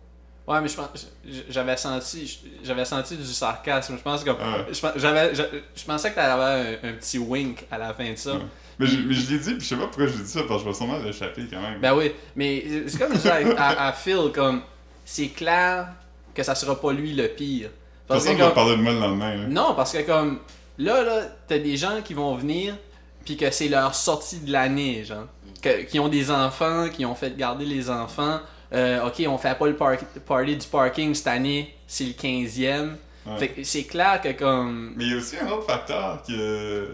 [0.50, 1.08] Ouais, mais je pense,
[1.50, 3.96] j'avais senti, j'avais senti du sarcasme.
[3.98, 4.66] Je pense que, Ah.
[4.72, 5.44] je, j'avais, je,
[5.76, 8.34] je pensais que t'allais avoir un, un petit wink à la fin de ça.
[8.34, 8.40] Ouais.
[8.80, 10.42] Mais, je, mais je l'ai dit, puis je sais pas pourquoi je l'ai dit ça,
[10.48, 11.80] parce que je vais sûrement l'échapper quand même.
[11.80, 14.62] Ben oui, mais c'est comme ça à, à Phil, comme,
[15.06, 15.90] c'est clair
[16.34, 17.70] que ça sera pas lui le pire.
[18.08, 19.36] Parce que Personne va comme- parler de moi le lendemain.
[19.36, 19.48] Là.
[19.48, 20.40] non, parce que comme,
[20.80, 22.76] là, là, t'as des gens qui vont venir,
[23.24, 25.26] puis que c'est leur sortie de l'année, genre.
[25.62, 28.40] Que- qui ont des enfants, qui ont fait garder les enfants.
[28.74, 32.96] Euh, ok, on fait pas le par- party du parking cette année, c'est le 15e.
[33.26, 33.38] Ouais.
[33.38, 34.94] Fait que c'est clair que comme.
[34.96, 36.86] Mais il y a aussi un autre facteur que euh,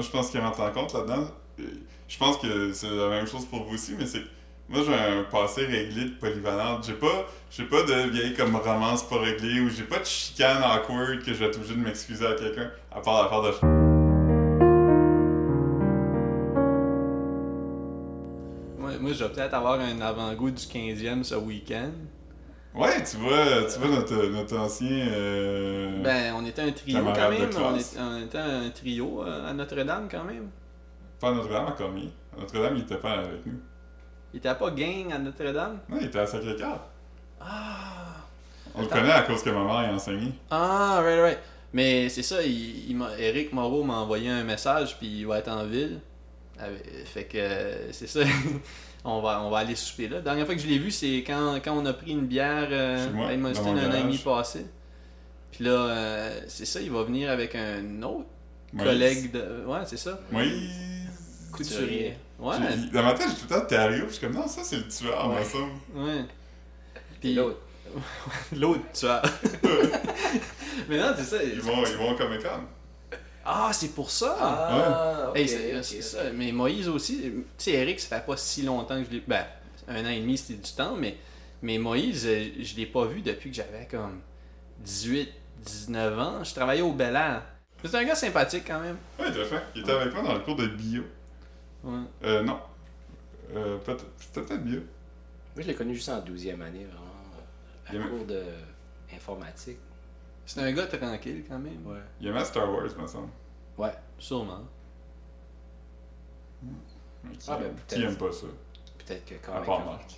[0.00, 1.28] je pense qu'il rentre en compte là-dedans.
[1.60, 1.62] Euh,
[2.08, 4.26] Je pense que c'est la même chose pour vous aussi, mais c'est que
[4.68, 6.84] moi j'ai un passé réglé de polyvalente.
[6.86, 10.62] J'ai pas j'ai pas de vieille comme romance pas réglée ou j'ai pas de chicane
[10.62, 13.95] awkward que je vais être obligé de m'excuser à quelqu'un à part l'affaire de
[19.00, 21.90] Moi, je vais peut-être avoir un avant-goût du 15e ce week-end.
[22.74, 27.30] Ouais, tu vois, tu vois notre, notre ancien euh, Ben, on était un trio quand
[27.30, 27.42] même.
[27.44, 27.94] On, classe.
[27.94, 30.50] est- on était un trio euh, à Notre-Dame quand même.
[31.18, 32.10] pas à Notre-Dame à Cormier.
[32.36, 33.60] À Notre-Dame, il était pas avec nous.
[34.34, 35.78] Il était pas gang à Notre-Dame?
[35.88, 36.80] Non, il était à Sacré-Cœur.
[37.40, 38.24] Ah!
[38.74, 40.32] On le connaît à cause que ma mère a enseigné.
[40.50, 41.38] Ah, right, right.
[41.72, 45.38] Mais c'est ça, il, il m'a- Eric Moreau m'a envoyé un message, puis il va
[45.38, 46.00] être en ville.
[46.58, 48.20] Avec- Fait que euh, c'est ça.
[49.04, 50.16] on, va, on va aller souper là.
[50.16, 52.68] La dernière fois que je l'ai vu, c'est quand, quand on a pris une bière
[52.70, 54.24] euh, à Edmundston un an et demi garage.
[54.24, 54.66] passé.
[55.52, 58.26] Puis là, euh, c'est ça, il va venir avec un autre
[58.72, 58.88] Moïse.
[58.88, 59.64] collègue de.
[59.66, 60.18] Ouais, c'est ça.
[60.30, 60.70] Moïse.
[61.52, 62.14] Couturier.
[62.38, 62.56] Ouais.
[62.58, 64.76] J'ai- Dans ma tête, j'ai tout le temps puis je suis comme non, ça c'est
[64.76, 65.44] le tueur, Ouais.
[65.44, 65.72] semble.
[65.94, 66.24] Ouais.
[67.20, 67.58] Puis l'autre.
[68.56, 69.22] L'autre, tu vois.
[70.88, 71.42] Mais non, c'est ça.
[71.42, 72.60] Ils vont, ils vont Comic Con.
[73.48, 74.36] Ah, c'est pour ça?
[74.40, 75.48] Ah, Hey,
[76.02, 76.30] ça.
[76.34, 79.22] Mais Moïse aussi, tu sais, Eric, ça fait pas si longtemps que je l'ai.
[79.26, 79.44] Ben,
[79.88, 81.16] un an et demi, c'était du temps, mais,
[81.62, 84.20] mais Moïse, euh, je l'ai pas vu depuis que j'avais comme
[84.80, 85.28] 18,
[85.64, 86.44] 19 ans.
[86.44, 87.42] Je travaillais au Bel Air.
[87.84, 88.96] C'est un gars sympathique quand même.
[89.18, 89.62] Ouais, tout à fait.
[89.76, 91.04] Il était avec moi dans le cours de bio.
[91.84, 92.00] Ouais.
[92.24, 92.58] Euh, non.
[93.54, 94.80] Euh, peut-être, c'était peut-être bio.
[94.80, 97.06] Moi, je l'ai connu juste en 12e année, vraiment.
[97.86, 98.42] À a- cours de
[99.14, 99.78] informatique.
[100.46, 101.84] C'est un gars tranquille quand même.
[101.86, 101.98] Ouais.
[102.20, 103.28] Il aimait Star Wars, me semble.
[103.76, 103.92] Ouais.
[104.18, 104.62] Sûrement.
[107.38, 108.46] Qui, Ah, ben, qui aime pas ça?
[109.04, 109.64] Peut-être que quand À même.
[109.66, 110.10] part Marc.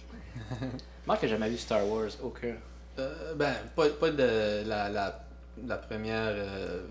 [1.07, 2.55] Marc a jamais vu Star Wars, aucun.
[2.99, 5.25] Euh, ben, pas, pas de la, la,
[5.67, 6.33] la première.
[6.35, 6.87] euh,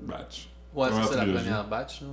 [0.00, 0.48] Batch.
[0.74, 2.02] Ouais, c'est ça, la première batch.
[2.02, 2.08] là.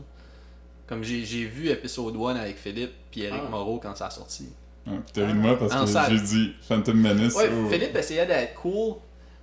[0.88, 3.50] Comme j'ai j'ai vu épisode 1 avec Philippe puis Eric Ah.
[3.50, 4.50] Moreau quand ça a sorti.
[4.86, 7.36] Puis t'as de moi parce que j'ai dit Phantom Menace.
[7.36, 8.96] Ouais, oh, Philippe essayait d'être cool.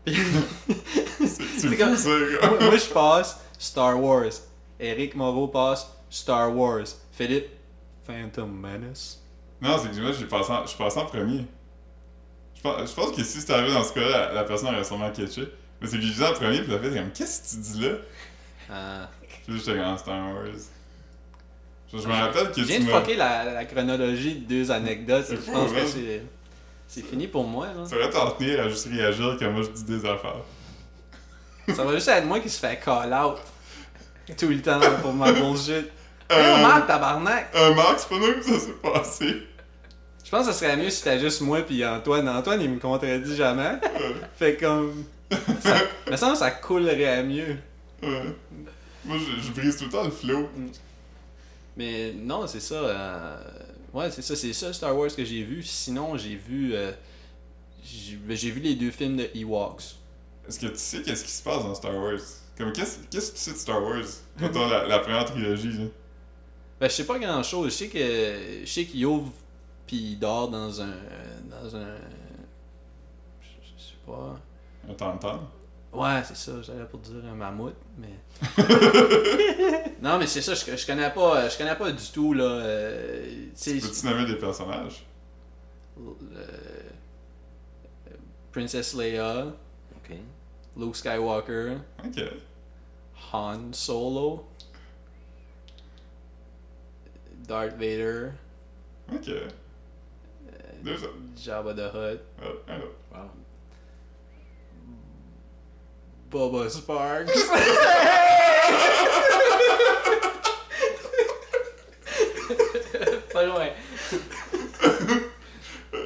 [0.07, 4.25] C'est comme- ça, moi, moi, je passe Star Wars.
[4.81, 6.85] Eric Moreau passe Star Wars.
[7.13, 7.49] Philippe,
[8.07, 9.21] Phantom Menace.
[9.61, 11.45] Non, c'est que moi, j'ai passé en- je suis passé en premier.
[12.57, 14.85] Je pense, je pense que si c'était arrivé dans ce cas-là, la, la personne aurait
[14.85, 15.49] sûrement catché.
[15.81, 17.81] Mais c'est que j'ai dit en premier, puis la fait comme Qu'est-ce que tu dis
[17.81, 17.95] là?
[18.71, 19.11] Ah.
[19.47, 20.45] Puis j'étais comme Star Wars.
[21.93, 23.01] Je, je me rappelle que Je viens tu de m'as.
[23.01, 25.27] fucker la, la chronologie de deux anecdotes.
[25.31, 25.75] Je pense hein?
[25.75, 26.23] que c'est.
[26.95, 27.69] C'est fini pour moi.
[27.69, 27.87] Là.
[27.87, 30.43] Ça aurait t'en tenir à juste réagir quand moi je dis des affaires.
[31.75, 33.39] Ça va juste être moi qui se fait call out
[34.37, 35.87] tout le temps pour ma bullshit.
[36.31, 37.49] Euh, Hey, mal, tabarnak!
[37.55, 39.47] Euh, Marc, c'est pas là que ça s'est passé.
[40.23, 42.29] Je pense que ce serait mieux si c'était juste moi puis Antoine.
[42.29, 43.79] Antoine, il me contredit jamais.
[44.39, 45.05] fait comme.
[45.63, 45.77] Ça,
[46.11, 47.57] me semble que ça coulerait mieux.
[48.03, 48.23] Ouais.
[49.07, 50.49] Moi, je, je brise tout le temps le flow.
[51.77, 52.77] Mais non, c'est ça.
[53.95, 55.63] Euh, Ouais, c'est ça, c'est ça Star Wars que j'ai vu.
[55.63, 56.75] Sinon, j'ai vu.
[56.75, 56.93] euh,
[57.85, 59.97] J'ai ben, j'ai vu les deux films de Ewoks.
[60.49, 62.19] Est-ce que tu sais qu'est-ce qui se passe dans Star Wars?
[62.59, 64.05] Comme, qu'est-ce qu'est-ce que tu sais de Star Wars?
[64.39, 65.85] Mettons la, la première trilogie, là.
[66.81, 67.67] Ben, je sais pas grand chose.
[67.73, 68.61] Je sais que.
[68.65, 69.33] Je sais qu'il ouvre
[69.87, 70.95] puis il dort dans un.
[71.51, 71.97] Dans un.
[73.41, 74.39] Je je sais pas.
[74.89, 75.19] Un temps
[75.93, 78.09] Ouais, c'est ça, j'allais pour dire un mammouth, mais.
[80.03, 81.49] non, mais c'est ça, je, je connais pas.
[81.51, 82.45] Je connais pas du tout, là.
[82.45, 85.05] euh, tu Peux-tu nommer des personnages?
[85.99, 86.13] le-
[88.53, 89.47] Princess Leia,
[89.97, 90.17] Ok.
[90.79, 92.23] Luke Skywalker, Ok.
[93.35, 94.47] Han Solo,
[97.47, 98.31] Darth Vader,
[99.15, 99.29] Ok.
[99.29, 99.49] euh.
[101.37, 102.21] Jabba the Hutt.
[102.69, 102.97] Un autre.
[103.13, 103.31] Wow.
[106.33, 107.31] Bubba Sparks.
[113.33, 113.67] Pas loin.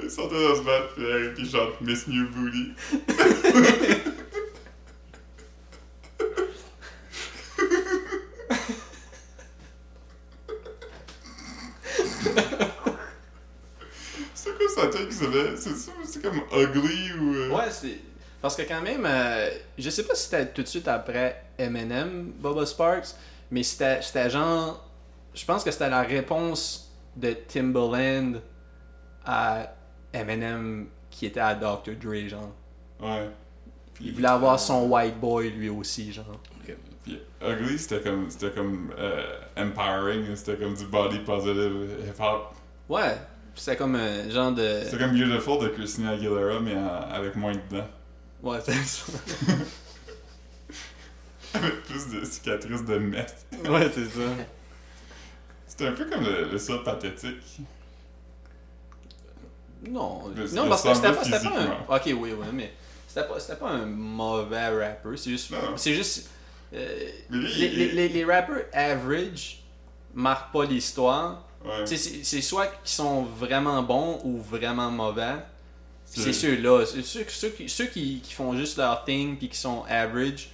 [0.03, 2.73] Ils sont tous dans se battre, puis Eric, il chante Miss New Booty.
[14.35, 15.55] C'est quoi ça truc qui s'appelle?
[15.57, 15.93] C'est ça?
[16.05, 17.35] C'est comme Ugly ou.
[17.35, 17.99] euh, Ouais, c'est.
[18.47, 22.31] Parce que quand même, euh, je sais pas si c'était tout de suite après Eminem,
[22.41, 23.09] Bubba Sparks,
[23.51, 24.89] mais c'était c'était genre.
[25.35, 28.35] Je pense que c'était la réponse de Timbaland
[29.25, 29.67] à
[30.13, 31.97] Eminem qui était à Dr.
[32.01, 32.53] Dre, genre.
[33.01, 33.29] Ouais.
[34.01, 36.39] Il voulait avoir son white boy lui aussi, genre.
[37.03, 39.25] Puis Ugly, c'était comme, c'était comme euh,
[39.57, 42.55] empowering, c'était comme du body positive hip-hop.
[42.89, 43.17] Ouais,
[43.57, 44.83] c'était comme un genre de.
[44.85, 47.89] C'était comme Beautiful de Christina Aguilera, mais en- avec moins de dents.
[48.47, 49.13] Ouais, c'est ça.
[51.55, 53.47] Avec plus de cicatrices de meth.
[53.69, 54.21] ouais, c'est ça.
[55.67, 57.61] C'était un peu comme le, le ça pathétique.
[59.89, 61.97] Non, Le- non le parce que c'était pas, c'était pas un.
[61.97, 62.73] Ok, oui, oui, mais
[63.09, 65.17] c'était pas, c'était pas un mauvais rapper.
[65.17, 65.51] C'est juste.
[65.51, 65.77] Non.
[65.77, 66.29] C'est juste.
[66.75, 69.63] euh, lui, les, il- les, les, les rappers average
[70.15, 71.45] marquent pas l'histoire.
[71.65, 71.87] Ouais.
[71.87, 75.35] C'est c'est soit qu'ils sont vraiment bons ou vraiment mauvais.
[76.07, 76.87] C'est- ceux-là.
[76.87, 80.51] Ceux, ceux, qui, ceux qui, qui font juste leur thing puis qui sont average.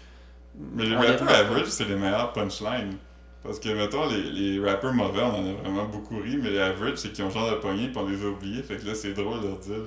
[0.75, 1.39] Mais les pas.
[1.39, 2.97] average, c'est les meilleurs punchlines.
[3.43, 6.61] Parce que, mettons, les, les rappers mauvais, on en a vraiment beaucoup ri, mais les
[6.61, 8.95] average, c'est qu'ils ont genre de poignée puis on les a oubliés, fait que là,
[8.95, 9.83] c'est drôle de leur dire.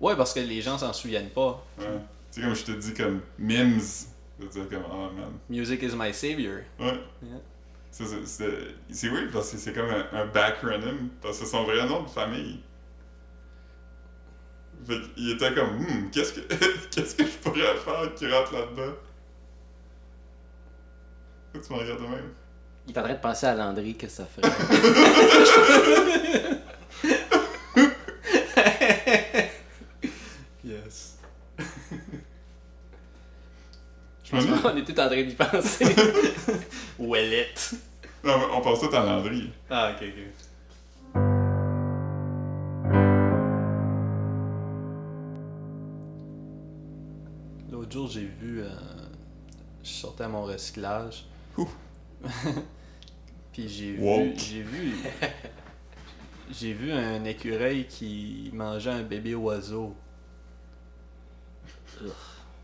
[0.00, 1.64] Ouais, parce que les gens s'en souviennent pas.
[1.78, 1.84] Ouais.
[2.32, 4.06] Tu sais, comme je te dis, comme Mims,
[4.38, 5.32] je veux dire, comme, oh man.
[5.48, 6.60] Music is my savior.
[6.78, 7.00] Ouais.
[7.22, 7.40] Yeah.
[7.90, 12.02] C'est weird parce que c'est comme un, un backronym, parce que c'est son vrai nom
[12.02, 12.60] de famille.
[14.86, 16.40] Fait qu'il était comme, hmm, qu'est-ce que
[16.90, 18.94] qu'est-ce que je pourrais faire qui rentre là-dedans?
[21.52, 22.30] Pourquoi tu me regardes de même?
[22.86, 24.50] Il est en train de penser à Landry, que ça ferait.
[30.64, 31.16] Yes.
[34.24, 35.84] Je me On est tous en train d'y penser.
[36.98, 37.48] Wallet.
[38.22, 39.50] non, mais on pense tout à Landry.
[39.68, 40.49] Ah, ok, ok.
[47.92, 48.60] L'autre jour, j'ai vu.
[48.62, 48.68] euh,
[49.82, 51.24] je sortais à mon recyclage.
[51.58, 51.68] Ouh.
[53.52, 54.32] Puis j'ai vu.
[54.36, 54.94] J'ai vu.
[56.52, 59.94] J'ai vu un écureuil qui mangeait un bébé oiseau.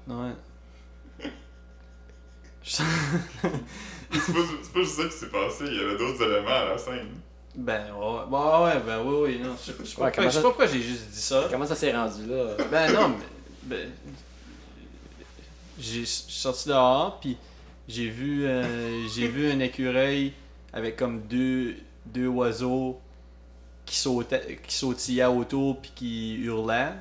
[0.07, 0.33] Ouais.
[2.62, 2.83] Je-
[4.12, 7.09] C'est pas, juste ça qui s'est passé, il y avait d'autres éléments à la scène.
[7.57, 9.57] Ben ouais, ouais, ouais, ben oui, oui, non.
[9.61, 11.47] Je sais pas- ça- pas pourquoi j'ai juste dit ça.
[11.51, 12.55] Comment ça s'est rendu là?
[12.71, 13.17] Ben non, mais.
[13.65, 13.91] Ben,
[15.79, 17.37] j'ai sorti dehors, puis
[17.89, 20.33] j'ai vu, euh, j'ai vu un écureuil
[20.73, 23.01] avec comme deux, deux oiseaux
[23.85, 26.93] qui, sautaient, qui sautillaient autour puis qui hurlaient.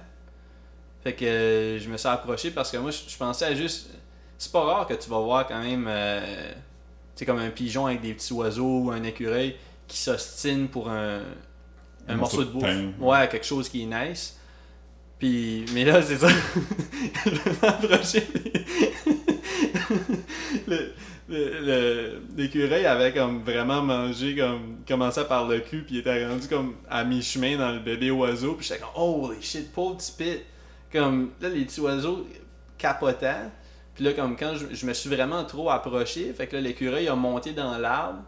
[1.04, 3.90] Fait que euh, je me suis approché parce que moi, je, je pensais à juste.
[4.38, 5.86] C'est pas rare que tu vas voir quand même.
[5.88, 6.52] euh,
[7.16, 9.56] tu comme un pigeon avec des petits oiseaux ou un écureuil
[9.88, 11.22] qui s'ostine pour un,
[12.08, 12.62] un, Un morceau morceau de de bouffe.
[12.62, 12.94] pain.
[13.00, 14.38] Ouais, quelque chose qui est nice.
[15.20, 16.28] Puis, mais là, c'est ça.
[17.26, 18.22] je approché.
[20.68, 20.76] puis
[21.28, 26.48] le, l'écureuil avait comme vraiment mangé, comme, commençait par le cul, puis il était rendu
[26.48, 28.54] comme à mi-chemin dans le bébé oiseau.
[28.54, 30.42] Puis j'étais comme, holy shit, pauvre petit pit.
[30.92, 32.28] Comme, là, les petits oiseaux
[32.78, 33.50] capotaient.
[33.96, 37.08] Puis là, comme quand je, je me suis vraiment trop approché, fait que là, l'écureuil
[37.08, 38.20] a monté dans l'arbre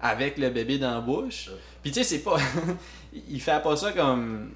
[0.00, 1.50] avec le bébé dans la bouche.
[1.82, 2.36] Puis tu sais, c'est pas.
[3.28, 4.50] il fait pas ça comme.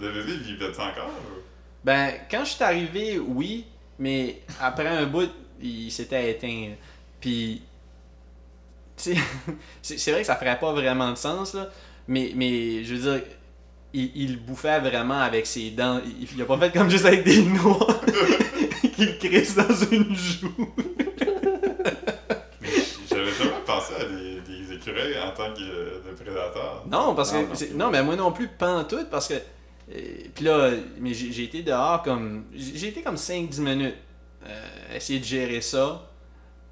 [0.00, 1.08] Le bébé vivait encore?
[1.08, 1.42] ou?
[1.84, 3.66] Ben, quand je suis arrivé, oui,
[3.98, 6.70] mais après un bout, il s'était éteint.
[7.20, 7.62] Puis,
[8.96, 9.16] tu sais,
[9.96, 11.68] c'est vrai que ça ferait pas vraiment de sens, là,
[12.08, 13.22] mais, mais je veux dire,
[13.92, 16.00] il, il bouffait vraiment avec ses dents.
[16.04, 17.86] Il, il a pas fait comme juste avec des noix
[18.94, 20.72] qu'il crisse dans une joue.
[22.60, 22.68] Mais
[23.08, 26.84] j'avais jamais pensé à des, des écureuils en tant que euh, de prédateur.
[26.90, 27.36] Non, parce que.
[27.72, 27.84] non.
[27.86, 29.34] Non, mais moi non plus, pas en tout, parce que.
[29.90, 29.94] Euh,
[30.34, 32.44] Puis là, mais j'ai été dehors comme.
[32.54, 33.94] J'ai été comme 5-10 minutes.
[34.46, 36.02] euh, essayer de gérer ça.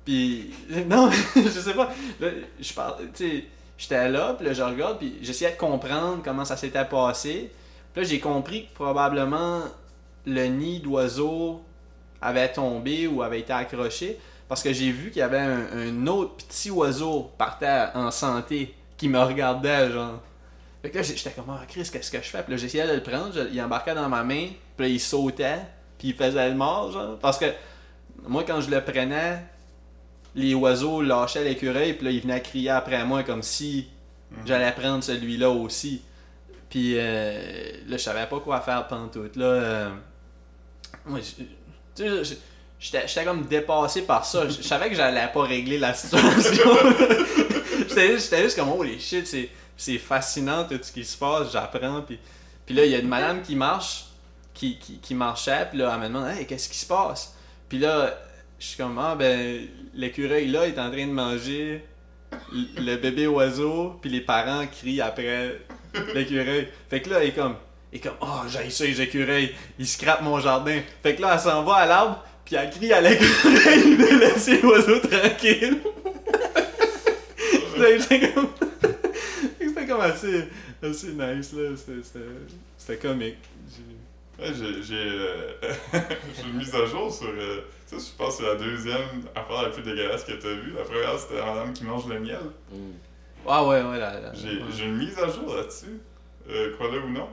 [0.04, 0.50] Puis.
[0.88, 1.90] Non, je sais pas.
[2.20, 2.28] Là,
[2.60, 2.96] je parle.
[3.78, 7.50] J'étais là, puis là, je regarde, puis j'essayais de comprendre comment ça s'était passé.
[7.94, 9.62] Puis là, j'ai compris que probablement
[10.26, 11.62] le nid d'oiseau
[12.20, 14.18] avait tombé ou avait été accroché.
[14.48, 18.10] Parce que j'ai vu qu'il y avait un, un autre petit oiseau par terre en
[18.10, 20.20] santé qui me regardait, genre.
[20.82, 22.42] Fait que là, j'étais comme, ah, Chris, qu'est-ce que je fais?
[22.42, 25.00] Puis là, j'essayais de le prendre, je- il embarquait dans ma main, puis là, il
[25.00, 25.58] sautait,
[25.98, 27.18] puis il faisait le mort, genre.
[27.18, 27.46] Parce que
[28.26, 29.42] moi, quand je le prenais,
[30.34, 33.88] les oiseaux lâchaient l'écureuil, puis là, ils venaient crier après moi comme si
[34.30, 34.46] Mhm.
[34.46, 36.02] j'allais prendre celui-là aussi.
[36.70, 39.34] Puis euh, là, je savais pas quoi faire pantoute.
[39.36, 39.88] Là, euh,
[41.04, 42.36] moi, tu sais,
[42.78, 44.48] j'étais j'étais comme dépassé par ça.
[44.48, 46.64] Je savais que j'allais pas régler la situation.
[47.88, 49.48] J'étais juste, j'étais juste comme, oh les shit, c'est,
[49.80, 52.02] c'est fascinant tout ce qui se passe, j'apprends.
[52.02, 52.18] Puis,
[52.66, 54.04] puis là, il y a une madame qui marche,
[54.52, 57.34] qui, qui, marchait, puis là, elle me demande, hey, qu'est-ce qui se passe?
[57.66, 58.14] Puis là,
[58.58, 61.82] je suis comme, ah ben, l'écureuil là est en train de manger
[62.52, 65.62] le bébé oiseau, puis les parents crient après
[66.14, 66.68] l'écureuil.
[66.90, 67.56] Fait que là, il est comme,
[67.90, 70.78] est comme, oh, j'ai ça, les écureuils, ils scrapent mon jardin.
[71.02, 74.60] Fait que là, elle s'en va à l'arbre, puis elle crie à l'écureuil de laisser
[74.60, 75.78] l'oiseau tranquille.
[78.34, 78.50] Comme,
[80.00, 80.44] comme assez,
[80.82, 81.70] assez nice, là.
[82.76, 83.36] C'était- comique.
[83.68, 83.96] J'ai-
[84.42, 84.46] Ouais,
[84.92, 85.52] euh,
[86.46, 87.28] une mise à jour sur.
[87.28, 90.72] euh, ça, je pense que c'est la deuxième affaire la plus dégueulasse que t'as vue.
[90.74, 92.40] La première, c'était la madame qui mange le miel.
[92.72, 92.76] Mm.
[93.46, 94.18] Ah ouais, ouais, là.
[94.18, 94.32] là.
[94.32, 94.86] J'ai ouais.
[94.86, 96.00] une mise à jour là-dessus,
[96.48, 97.28] euh, crois-le ou non.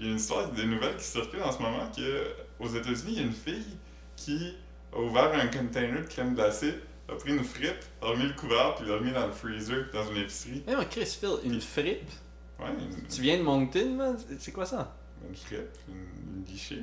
[0.00, 2.24] J'ai une histoire, des nouvelles qui circulent en ce moment que
[2.58, 3.76] aux États-Unis, il y a une fille
[4.16, 4.54] qui
[4.94, 6.74] a ouvert un container de crème glacée,
[7.08, 10.10] a pris une frite, a remis le couvert, puis l'a remis dans le freezer dans
[10.10, 10.62] une épicerie.
[10.66, 12.10] Mais moi, Chris Phil, une fripe.
[12.58, 14.16] Ouais, une, Tu viens de Moncton, man?
[14.38, 14.94] C'est quoi ça?
[15.28, 15.94] une frite, une,
[16.38, 16.82] une guichet.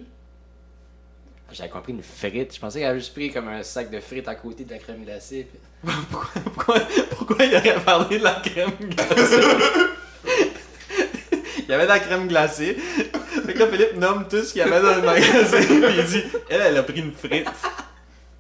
[1.52, 2.56] J'avais compris une frite.
[2.56, 4.78] Je pensais qu'elle avait juste pris comme un sac de frites à côté de la
[4.80, 5.48] crème glacée.
[5.50, 5.60] puis-
[6.54, 6.80] Pourquoi,
[7.12, 9.42] pourquoi il aurait parlé de la crème glacée?
[11.60, 12.74] il y avait de la crème glacée.
[12.76, 16.06] Fait que là, Philippe nomme tout ce qu'il y avait dans le magasin, puis il
[16.06, 17.48] dit Elle, elle a pris une frite.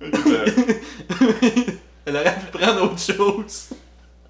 [2.06, 3.70] Elle aurait pu prendre autre chose.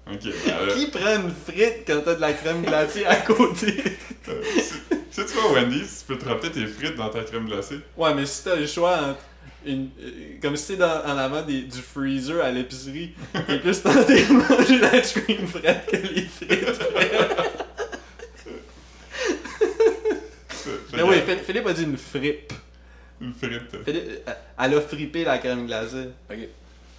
[0.06, 3.82] ok, ben, euh, Qui prend une frite quand t'as de la crème glacée à côté?
[4.28, 4.74] euh, si,
[5.10, 7.80] si tu vas au Wendy's, tu peux te remplir tes frites dans ta crème glacée?
[7.96, 9.18] Ouais, mais si t'as le choix entre
[9.66, 10.10] une, euh,
[10.42, 13.12] comme si t'es dans- en avant des- du freezer à l'épicerie,
[13.46, 16.82] t'es plus tenté de manger la cream frette que les frites.
[20.48, 22.52] Fait mais oui, Phil- Philippe a dit une fripe.
[23.20, 23.62] Une frite.
[23.84, 26.08] Philippe, euh, elle a frippé la crème glacée.
[26.30, 26.38] Ok.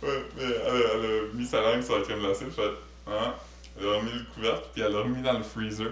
[0.04, 2.64] Ouais, mais elle, a- elle a mis sa langue sur la crème glacée, elle,
[3.14, 3.34] hein,
[3.80, 5.92] elle a remis le couvercle, puis elle l'a remis dans le freezer.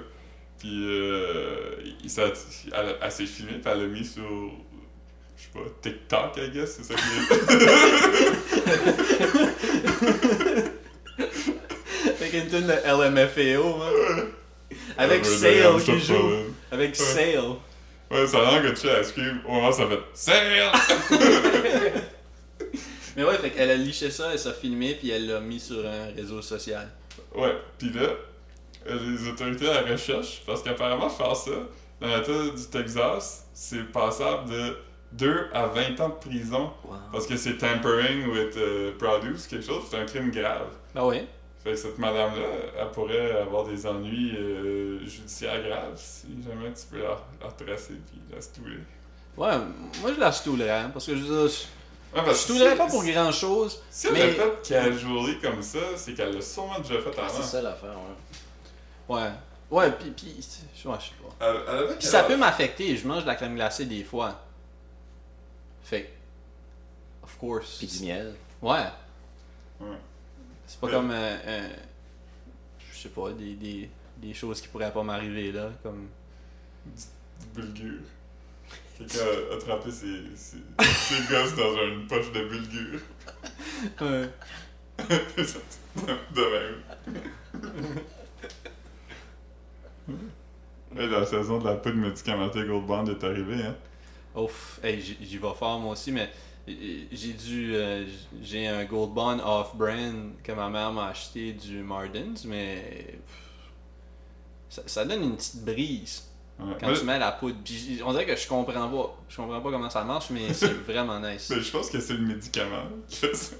[0.59, 2.33] Puis euh, il s'est-
[2.73, 4.21] elle, elle s'est filmée, puis elle l'a mis sur,
[5.35, 6.95] je sais pas, TikTok, I guess, c'est ça
[12.17, 13.93] Fait une tune de LMFAO, man.
[14.97, 16.29] Avec Ouais, Sale ouais, qui joue.
[16.71, 17.39] Avec Sale.
[18.11, 20.71] Ouais, sa langue a touché à la scream, au moment ça fait Sale!
[23.15, 25.85] Mais ouais, fait qu'elle a liché ça, elle s'est filmé, puis elle l'a mis sur
[25.85, 26.89] un réseau social.
[27.35, 28.07] Ouais, puis là,
[28.87, 31.51] les autorités la recherche, parce qu'apparemment faire ça,
[32.01, 34.77] dans l'État du Texas, c'est passable de
[35.13, 36.95] 2 à 20 ans de prison, Wow.
[37.11, 40.67] parce que c'est tampering with euh, produce, quelque chose, c'est un crime grave.
[40.95, 41.27] Ah ouais?
[41.63, 42.45] Fait que cette madame-là,
[42.77, 47.93] elle pourrait avoir des ennuis euh, judiciaires graves si jamais tu peux la, la retracer
[48.11, 48.79] puis la stouler.
[49.37, 49.55] Ouais,
[50.01, 51.57] moi je la stoulerais, parce que je veux dire,
[52.13, 53.81] Ouais, je parce stoulerais si- pas pour grand chose.
[53.89, 57.25] Si elle mais- l'a fait casually comme ça, c'est qu'elle l'a sûrement déjà fait Ah,
[57.25, 57.33] avant.
[57.35, 57.95] c'est ça l'affaire,
[59.09, 59.15] ouais.
[59.15, 59.29] Ouais.
[59.71, 60.35] Ouais, pis, pis,
[60.75, 60.99] je sais pas.
[61.39, 64.39] Elle, elle quel ça peut m'affecter, je mange de la crème glacée des fois.
[65.83, 67.77] Fait que, of course.
[67.79, 68.35] Puis du miel.
[68.61, 68.85] Ouais.
[69.81, 69.87] Ouais.
[70.67, 70.93] C'est pas Ouais.
[70.93, 71.69] comme, euh, euh,
[72.93, 76.07] je sais pas, des, des, des choses qui pourraient pas m'arriver là, comme...
[76.85, 78.01] Du bulgure.
[78.97, 79.19] Quelqu'un
[79.51, 82.99] a attrapé ses, ses, ses gosses dans une poche de bulgure.
[84.01, 84.29] Ouais.
[86.35, 87.63] de même.
[90.95, 93.75] Ouais, la saison de la poudre médicamentée Gold Bond est arrivée, hein.
[94.35, 96.29] Ouf, hey, j'y vais fort moi aussi, mais
[96.69, 97.75] euh, j'ai dû.
[97.75, 98.05] euh,
[98.41, 103.17] j'ai un Gold Bond off-brand que ma mère m'a acheté du Mardens, mais.
[104.69, 106.27] ça donne une petite brise
[106.59, 106.75] Ouais.
[106.79, 107.57] quand Moi, tu mets la poudre.
[108.05, 109.23] On dirait que je comprends pas.
[109.27, 111.49] Je comprends pas comment ça marche, mais c'est vraiment nice.
[111.49, 113.55] ben, je pense que c'est le médicament qui fait ça.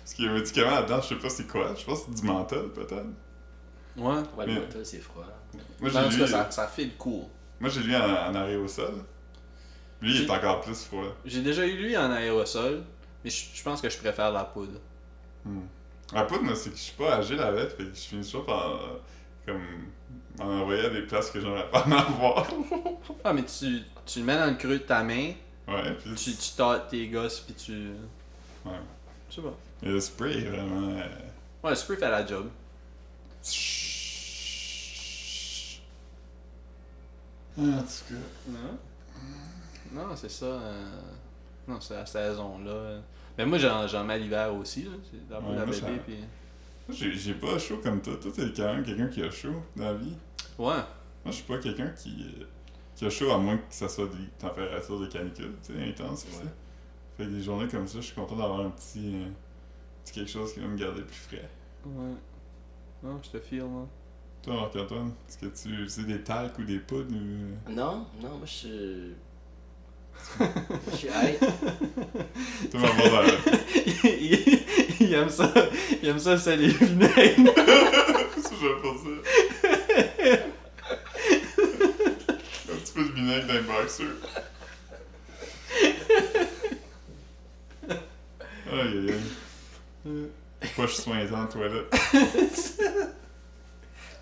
[0.00, 1.74] Parce qu'il y a un médicament là-dedans, je sais pas c'est quoi.
[1.76, 3.06] Je pense que c'est du menthol, peut-être.
[3.96, 4.04] Ouais.
[4.14, 5.24] Ouais, Mais- le menthol, c'est froid.
[5.80, 7.24] Moi, Ben, en j'ai tout cas, ça, ça file cool.
[7.60, 8.94] moi, j'ai lu en, en aérosol.
[10.02, 11.16] Lui, il est encore plus froid.
[11.24, 12.84] J'ai déjà eu lui en aérosol,
[13.24, 14.78] mais je, je pense que je préfère la poudre.
[15.44, 15.62] Hmm.
[16.12, 18.44] La poudre, moi, c'est que je suis pas agile avec, fait que je finis toujours
[18.44, 18.98] par euh,
[19.46, 19.62] comme
[20.38, 22.46] m'en envoyer à des places que j'aimerais pas en avoir.
[23.24, 25.32] Ah, mais tu, tu le mets dans le creux de ta main,
[25.68, 27.72] ouais, puis tu, tu tâtes tes gosses, puis tu.
[28.64, 28.72] Ouais.
[29.30, 29.54] Je sais pas.
[29.82, 30.90] Et le spray est vraiment.
[30.90, 31.02] euh,
[31.64, 32.48] Ouais, le spray fait la job.
[37.58, 38.48] En tout cas.
[38.48, 38.78] Non?
[39.92, 40.44] Non, c'est ça.
[40.46, 40.90] euh,
[41.66, 42.98] Non, c'est la saison-là.
[43.38, 44.84] Mais moi, j'en, j'en mets l'hiver aussi.
[44.84, 44.90] Là.
[45.10, 46.00] C'est Ouais, la bébé.
[46.06, 46.18] Puis...
[46.88, 48.14] J'ai j'ai pas chaud comme toi.
[48.20, 50.14] Toi, t'es quand même quelqu'un qui a chaud dans la vie.
[50.58, 50.66] Ouais.
[50.74, 50.84] Moi,
[51.26, 52.34] je suis pas quelqu'un qui,
[52.94, 56.24] qui a chaud à moins que ça soit des températures de canicule, tu sais, intenses,
[56.24, 56.42] pis Ouais.
[56.44, 56.50] ça.
[57.16, 59.28] Fait que des journées comme ça, je suis content d'avoir un petit, euh,
[60.04, 61.48] petit quelque chose qui va me garder plus frais.
[61.84, 62.14] Ouais.
[63.02, 63.88] Non, je te file, moi.
[64.42, 67.70] Toi, Marc-Antoine, est-ce que tu utilises des talcs ou des poudres ou...
[67.72, 69.14] Non, non, moi je suis.
[70.92, 71.38] Je suis high.
[72.70, 72.86] Toi, ma
[75.06, 75.52] il, aime ça.
[76.02, 77.52] Il aime ça, c'est les vinaigres.
[78.42, 79.10] Ça, j'avais pas ça?
[82.72, 84.06] un petit peu de vinaigre dans les boxers.
[88.72, 89.14] Aïe aïe
[90.06, 90.28] aïe.
[90.76, 91.94] Pas je suis soin en toilette.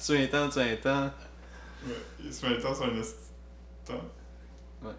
[0.08, 1.10] Es temps.
[1.86, 1.92] Ouais,
[2.22, 3.02] il soin temps sur un
[3.86, 4.04] temps.
[4.82, 4.92] Ouais.